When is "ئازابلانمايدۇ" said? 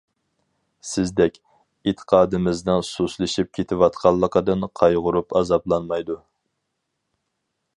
5.41-6.17